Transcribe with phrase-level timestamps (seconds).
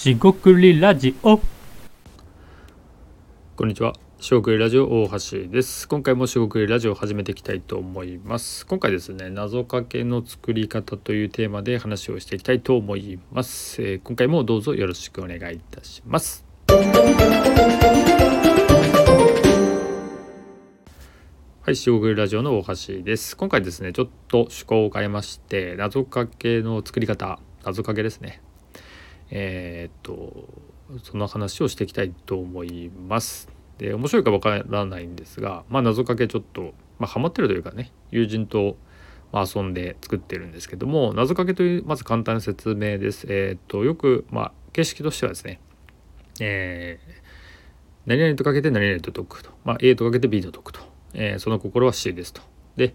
[0.00, 1.38] しごくりラジオ
[3.54, 3.92] こんにちは。
[4.18, 5.86] しごくりラジオ大橋です。
[5.88, 8.64] 今回もしごくりラジオを始めていきたいと思います。
[8.66, 13.82] 今回ですね、謎かけの作り方というテーマで話をしていきたいと思います。
[13.82, 16.46] えー今回もどうぞよろしくお願いいたします。
[21.60, 23.36] はい、しごくりラジオの大橋です。
[23.36, 28.40] 今回ですね、ちょっと趣向を変えまして、謎かけの作り方、謎かけですね。
[29.30, 30.48] えーっと
[31.04, 33.48] その話をしていきたいと思います。
[33.78, 38.76] で面白いかわからないんですが、まあ、謎かけちょっと、まあ、ハマってるというかね友人と
[39.32, 43.26] まあ遊んで作ってるんですけども謎かけというまず簡単な説明です。
[43.28, 45.60] えーっとよく、まあ、形式としてはですね、
[46.40, 47.20] えー
[48.06, 50.80] 何々とかけて何々と解くと、まあ、A とかけて B と解くと、
[51.14, 52.40] えーその心は C ですと。
[52.76, 52.94] で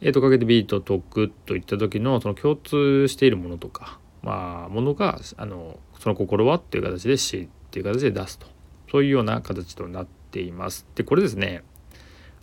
[0.00, 8.46] A とかけて B と解くといった時のその共通しているものとかまあものがあのその心はっていう形で C っていう形で出すと
[8.90, 10.86] そういうような形となっています。
[10.94, 11.62] でこれですね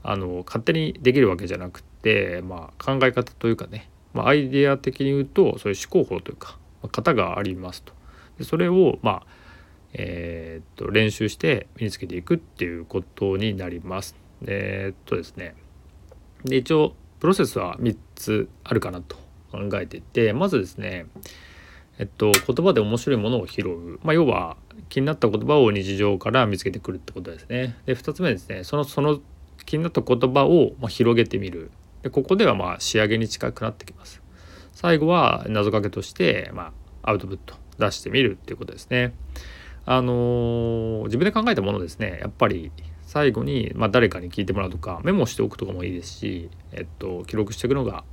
[0.04, 7.94] あの勝手にできるわけじゃなくて、まあ、考え方というかね、まあ、アイデア的に言うとそういう思考法というか、まあ型がありますと。
[8.38, 9.24] でそれをまあ
[9.94, 14.16] えーっと練習して身につけていくっていうことになります。
[14.46, 15.56] えーっとですね
[16.46, 19.18] で一応プロセスは3つあるかなと
[19.52, 21.08] 考えていてまずですね
[22.00, 24.58] えっと言葉で面白いものを拾う、まあ、要は
[24.90, 27.76] 気になった言葉を日常から見つけてくるってことですね。
[27.86, 29.20] で2つ目ですねそのその
[29.66, 31.72] 気になった言葉をま広げてみる
[32.04, 34.22] でここではまあ仕上げに近くなってきます。
[34.74, 39.14] 最後は謎かけとして、まあ、アウトプット出してみるっていうことですね。
[39.86, 42.72] あのー自分で考えたものですねやっぱり
[43.04, 48.04] 最後に、まあ、誰かに聞いてもらうとかメモしておくとかもいいですし、えっと、記録していくのが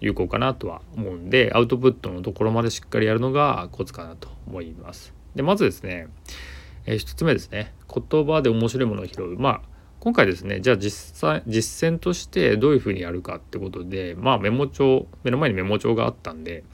[0.00, 5.14] 有効かなとは思うんでアウトプットのところまでしっかりやるのがコツかなと思います。
[5.34, 6.08] でまずですね、
[6.86, 9.60] えー一つ目ですね言葉で面白いものを拾うまあ
[10.00, 16.64] 今回ですねじゃあ実際実践としてどういうふうにやるかってことでまあメモ帳目の前にメモ帳があったんで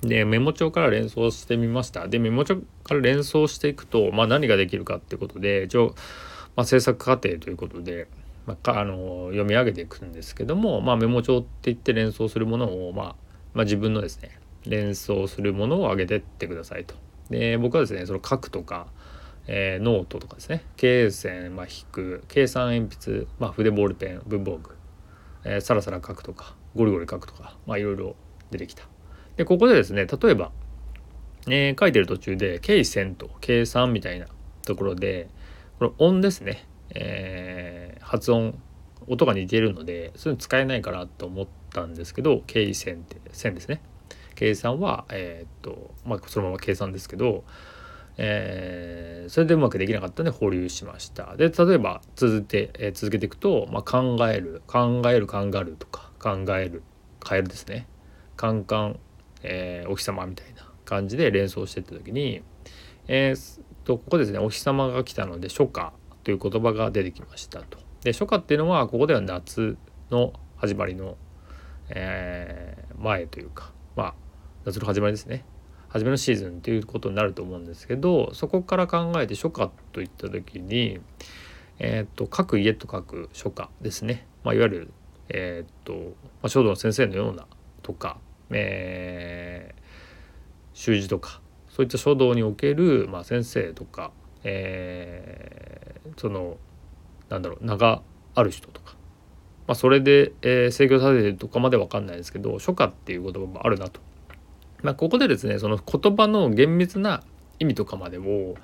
[0.00, 5.94] でメモ帳から連想してみましたでメモ帳から連想していくと、まあ、何ができるかってことで一応、
[6.54, 8.08] まあ、制作過程ということで、
[8.46, 13.16] まあ、あの読み上げていくんですけども、まあ、メモ帳って言って連想するものを、まあ
[13.54, 16.94] まあ、自分のですね連想するものを上げてってくださいと。
[17.30, 18.86] で僕はですねその書くとか、
[19.48, 24.76] えーノートとかですね罫線、まあ、引く計算鉛筆、まあ、筆ボールペン文房具、
[25.44, 28.14] えーサラサラ書くとかゴリゴリ書くとかまあいろいろ
[28.50, 28.84] 出てきた。
[29.36, 30.52] でここでですね例えば、
[31.48, 34.26] えー書いてる途中で計線と計算みたいな
[34.64, 35.28] ところで
[35.78, 36.64] これ音ですね、
[37.00, 38.56] えー発音
[39.08, 43.82] 音が似てるのでそういうの使えないかなと思ったんですけど計線って線ですね。
[44.36, 47.44] 計算はえーっとまあそのまま計算ですけど
[48.16, 51.36] えーそれでうまくできなかったので保留しました。
[51.36, 56.82] で例えば続いて、えー続けていくと、まあ、考える考える考えるとか考える
[57.20, 57.88] カエルですね。
[58.36, 58.98] カンカン、
[59.42, 62.42] えお日様みたいな感じで連想していった時に、
[63.08, 65.92] えーとここですねお日様が来たので初夏。
[66.26, 67.78] という言葉が出てきましたと。
[68.02, 69.78] で初夏っていうのはここでは夏
[70.10, 71.16] の始まりの、
[71.90, 74.14] えー前というかまあ
[74.64, 75.44] 夏の始まりですね
[75.88, 80.98] 初めのシーズンということになると思うんですけどそこから考えて初夏といった時に、
[81.78, 84.92] えー、と各家と書く初夏ですね、まあ、いわゆる、
[85.28, 85.98] えーとま
[86.44, 87.46] あ、書道の先生のような
[87.82, 88.18] とか、
[88.50, 89.82] えー
[90.72, 94.10] 習字とかそういった書道における、まあ、先生とか、
[94.46, 96.56] えーその
[97.28, 98.00] なんだろう名が
[98.34, 98.94] ある人とか、
[99.66, 104.00] まあ、それで、えー制御されてるとかまで分かんないですけど書家っていう言葉もあるなと。
[104.82, 107.22] まあ、ここでですねその言葉の厳密な
[107.58, 108.54] 意味とかまでを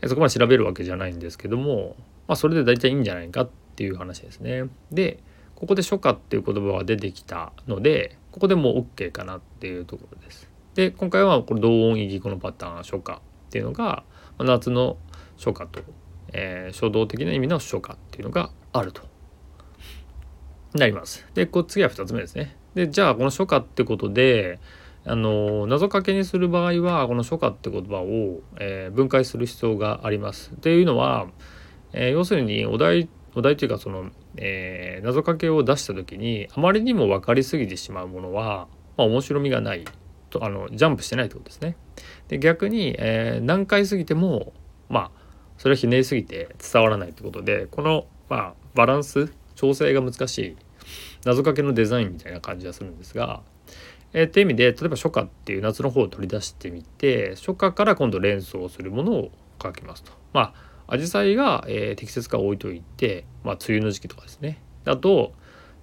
[0.00, 1.96] えそこまで調べるわけじゃないんですけども、
[2.26, 4.64] まあ、それで大体いいんじゃないかっていう話ですね。
[4.90, 5.22] で
[5.54, 10.48] ここで書家っていう言葉が出てきたのでここでもう OK かなっていうところです。
[10.74, 13.18] で今回はこれ同音異義語のパターン初夏っ
[13.50, 14.04] ていうのが
[14.38, 14.96] 夏の
[15.38, 15.80] 初夏と、
[16.32, 19.02] えー書道的な意味の初夏っていうのがあると
[20.74, 21.26] なります。
[21.34, 22.56] でこ次は2つ目ですね。
[22.74, 24.60] でじゃあこの初夏ってことで
[25.04, 30.52] あの謎かけにする場合はこの初夏って言葉を、えー分解する必要があります。
[30.54, 31.28] っていうのは、
[31.92, 39.84] えー要するにお題お題というかその、えー謎かけを出した時にあまりにも分かりすぎてしまうものは、まあ、面白みがない
[40.28, 41.76] とあのジャンプしてないってことですね。
[42.28, 44.52] で逆に、えー何回過ぎても
[44.90, 45.17] まあ
[45.58, 50.56] それはひねりすぎて伝わらないってことでこの、まあ、バランス調整が難しい
[51.24, 53.42] 謎かけのデザインみたいな感じがするんですが、
[54.12, 59.30] えー、っていう意味で例えば初夏っていう夏の方を取り出してみて初夏から今度連想するものを
[59.62, 60.12] 書きますと。
[60.32, 60.54] ま
[60.86, 65.34] あ紫陽花が、えー、適切か置いといて、まあ、梅雨の時期とかですねあと、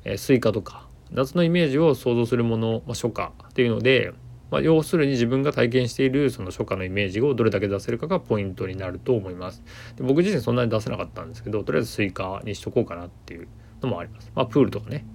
[0.04, 4.14] えー、スイカとか夏のイメージを想像するもの、まあ、初夏っていうので、
[4.56, 9.62] まあ、要するに自分が体験しているその初夏のイメージをどれだけ出せるかがポイントになると思います。
[9.98, 13.50] で僕自身そんなに出せなかったんですけどとりあえずスイカにしとこうかなっていう
[13.82, 14.32] のもあります。
[14.34, 15.06] まあ、プールとかね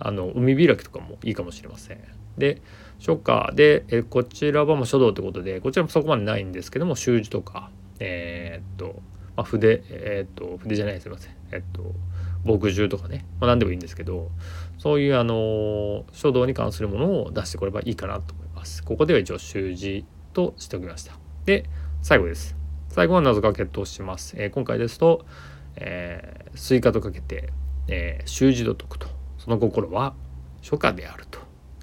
[0.00, 1.98] あの海開きとかもいいかもしれません。
[2.36, 2.62] で
[2.98, 7.70] 初夏でえこちらはもう書道ってことでこちらもそこまでないんですけども習字とか
[8.00, 9.02] えー、っと、
[9.36, 11.94] まあ、筆えー、っと筆じゃないすいませんえっと
[12.44, 14.30] 墨汁とかね、まあ、何でもいいんですけど
[14.78, 18.49] そういうあの書道に関するものを出してこればいいかなと思います。
[18.84, 21.14] ここでは一応習字としておきました。
[21.44, 21.64] で
[22.02, 22.56] 最後です。
[22.88, 24.34] 最後は謎かけとします。
[24.36, 25.24] えー、今回ですと、
[25.76, 27.52] えー、スイカとかけて、
[27.88, 29.08] えー、習字と解くと
[29.38, 30.14] その心は
[30.62, 31.40] 初夏であると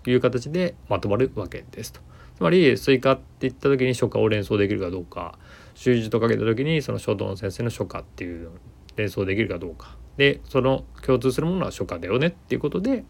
[0.09, 2.01] いう形でまとまるわけですと。
[2.35, 5.39] つまりスイカって言った時に初夏を連想できるかどうか
[5.73, 8.51] 習字とかけた時にその書道の先生の初夏っていう
[8.95, 13.05] 連想できるかどうかでその共通するものは初夏だよねっていうことで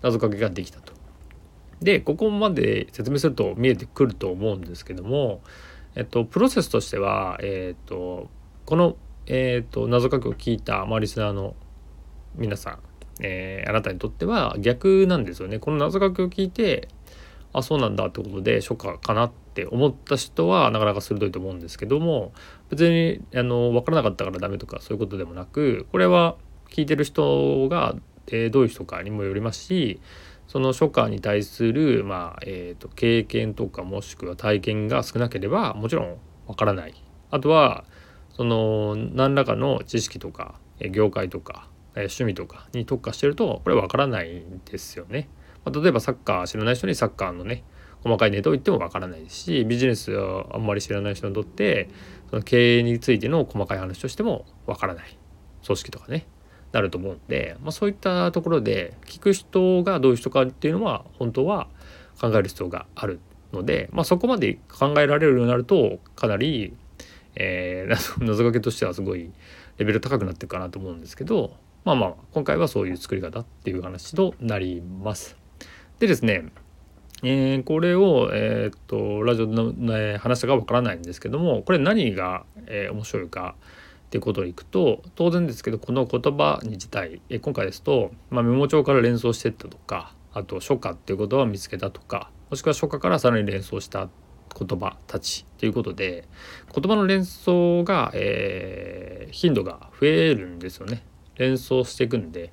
[0.00, 0.99] 謎かけができたと。
[1.80, 5.40] でここまで説明すると見えてくると思うんですけども、
[5.94, 8.28] えっと、プロセスとしては、えっと、
[8.66, 8.96] この、
[9.26, 11.54] えっと、謎かけを聞いた、まあ、リスナーの
[12.36, 12.78] 皆さん、
[13.20, 15.58] えー、あなたにとっては逆なんですよね。
[15.58, 16.88] この謎かけを聞いて
[17.52, 22.32] あそうなんだってことで初夏かなって思った人はなかなか鋭いと思うんですけども
[22.68, 26.36] 別にあの分からなかったからダメとかそういうことでもなくこれは
[26.70, 27.96] 聞いてる人が、
[28.28, 30.00] えー、どういう人かにもよりますし
[30.50, 36.16] その初夏に対する、まあえーと、経験とかもしくは体験が少なければもちろん
[36.48, 36.94] わからない。
[37.30, 37.84] あとは
[38.30, 40.56] その何らかの知識とか
[40.90, 45.28] 業界とか趣味とかに特化してるとこれわからないんですよね。
[45.64, 47.62] まあ、例えばサッカー知らない人にサッカーのね
[48.02, 51.88] 細かいネタを言ってもわからないですしビジネスをあんまり知らない人にとって
[52.28, 55.16] その経営についての細かい話としてもわからない。
[55.64, 56.26] 組織とかね。
[56.72, 61.68] なると思うんで、まあ、そういったところで聞く人がどういう人かっていうのは本当は
[62.20, 63.20] 考える必要がある
[63.52, 66.74] ので、まあ、そこまで考えられるようになるとかなり、
[67.34, 69.30] えー、 謎かけとしてはすごい
[69.78, 75.36] レベル高くなってるかなと思うんですけどまあまあ今回はそういう作り方っていう話となります。
[75.98, 76.44] でですね
[77.22, 83.56] えー、これを、えー、っとラジオの、ね、話したかわからないんですけどもこれ何が、えー、面白いか
[84.10, 94.08] ってことをいくと当然ですけどこの言葉に自体え今回ですと、まあ、メモ帳から連想してったとかあと初夏っていう言葉を見つけたとかもしくは初夏からさらに連想した
[94.58, 96.26] 言葉たちということで
[96.74, 101.04] 言葉の連想が、えー、頻度が増えるんですよね。
[101.36, 102.52] 連想していくんで。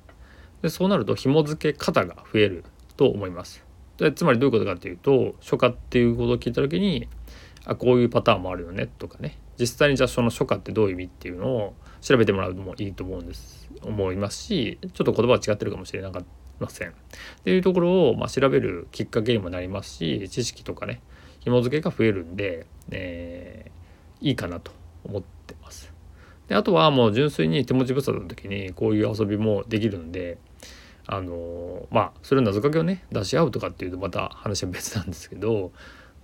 [0.62, 2.64] でそうなると紐付け方が増える
[2.96, 3.64] と思います。
[3.96, 7.08] でつまりどういうことかっていうと初夏っていうことを聞いた時に
[7.68, 9.38] あこういうパターンもあるよねとかね。
[9.58, 13.68] 実際にじゃあその初夏ってどういう意味っていうのを調べてもらうのもいいと思うんです。
[13.82, 16.28] 思いますしちょっと言葉は違ってるかもしれなかった
[16.60, 16.88] ません。
[16.88, 16.92] っ
[17.44, 21.00] ていうところを、まあ、調べるきっかけにもなりますし知識とかね
[21.40, 24.72] 紐付けが増えるんで、えー、いいかなと
[25.04, 25.92] 思ってます。
[26.48, 30.38] であとはもう純粋に手持ち無沙汰の時にこういう遊びもできるんで
[31.06, 35.72] あのまあそれを謎かけをね出し合うとかっていうとまた話は別なんですけど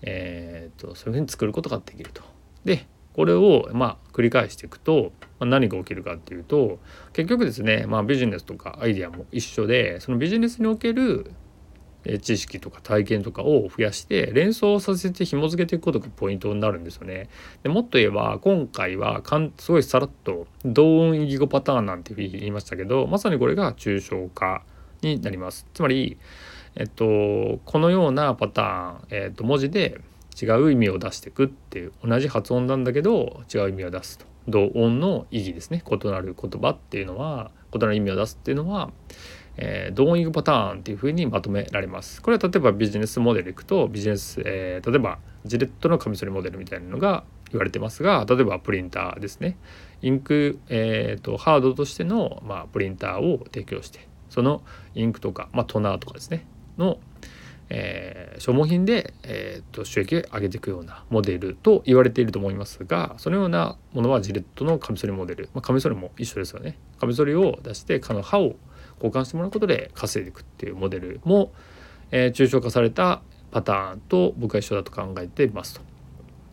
[0.07, 2.23] えー、っとそういうふうに作ることができると。
[2.65, 6.79] でこれをまあ繰り返していくと、まあ、何が起きるかっていうと
[7.13, 11.31] 結局ですね、まあ、ビジネスとかアイデアも一緒でそのビジネスにおける
[12.21, 17.31] 知識とか体験とかを増やして連想させて紐付けていくことがポイントになるんですよね。
[17.63, 24.65] でもっと言えば今回はかんすごいさらっと同音異義語パターンなんて言いましたけどまさにこれが抽象化
[25.01, 25.67] になります。
[25.73, 26.19] つまり、
[26.77, 30.01] えっと、このようなパターン、えっと、文字で
[30.41, 34.27] 違う意味を出していくっていう同じ発音なんだけど違う意味を出すと。
[34.47, 35.83] 同音の意義ですね。
[35.91, 38.91] 異なる言葉っていうのは異なる意味を出すっていうのは、
[39.57, 42.21] えー、同音異義パターンっていうふうにまとめられます。
[42.21, 49.57] これは例えばビジネスモデルいくとビジネス、えー、例えばジレットのカミソリモデルみたいなのが言われてますが例えばプリンターですね。
[50.03, 54.63] インク、えーと、ハードとしての、まあ、プリンターを提供してその
[54.95, 56.47] インクとか、まあ、トナーとかですね。
[56.79, 56.99] の、
[57.71, 68.57] えー、消耗品で、えーと、収益を上げていくようなモデルと言われていると思いますがそのようなものはジレットのカミソリモデル、まあ、カミソリも一緒ですよねカミソリを出して蚊の刃を
[68.97, 71.53] 交換してもらうことで稼いでいくっていうモデルも、
[72.11, 75.81] えー、抽象化されたパターンと僕は一緒だと考えていますと。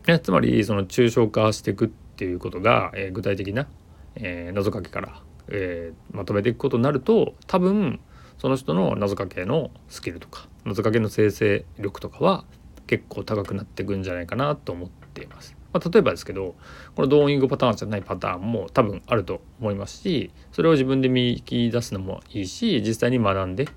[0.07, 3.67] えつまりその抽象化していくっていうことが、えー、具体的な、
[4.15, 7.99] えー、謎かけから、えー、まとめていくことになると多分
[8.41, 12.43] その人の謎かけのスキルとか謎かけの生成力とかは
[12.87, 15.55] 結構高くなっていくんじゃないかなと思っています。
[15.71, 16.55] まあ、例えばですけど
[16.95, 23.67] このドーイングパターンじゃないパターンも多分あると思いますしそれを自分で見出すのもいいし実際に学んで、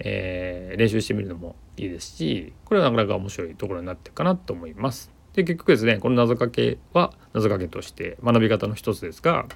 [0.00, 5.12] えー、練習してみるのもいいですしこれはなかなか面白いところになっていくかなと思います。
[5.34, 9.46] で結局ですねこの謎かけは謎かけとして学び方の一つですが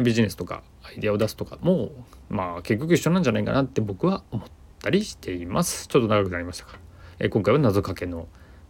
[0.00, 1.90] ビジネスとかアイデアを出すとかも
[2.30, 4.48] まあ結局一緒なんじゃないかなって僕は思っ
[4.82, 5.88] たりしています。
[5.88, 6.78] ちょっと長くなりましたか。
[7.18, 8.26] え今回は謎かけの、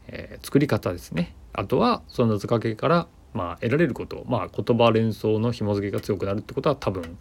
[0.08, 1.34] えー、作り方ですね。
[1.52, 7.18] あとはその謎かけからまあ得られることまあ言葉連想の紐付けが強くなるってことは多分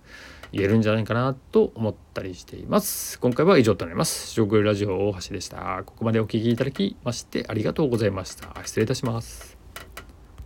[0.51, 3.19] 言えるんじゃないかなと思ったりしています。
[3.19, 4.31] 今回は以上となります。
[4.31, 5.83] 食ラジオ大橋でした。
[5.85, 8.53] ここまでお聴きいただきましてありがとうございました。
[8.65, 9.50] 失礼いたします。